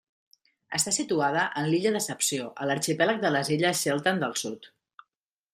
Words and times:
Està 0.77 0.93
situada 0.95 1.43
en 1.61 1.69
l'illa 1.73 1.93
Decepció, 1.97 2.49
a 2.65 2.69
l'arxipèlag 2.71 3.23
de 3.27 3.33
les 3.37 3.55
illes 3.59 3.85
Shetland 3.85 4.27
del 4.29 4.39
Sud. 4.47 4.71